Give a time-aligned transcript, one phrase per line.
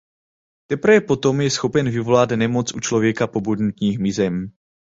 [0.69, 4.51] Teprve potom je schopen vyvolat nemoc u člověka po bodnutí hmyzem.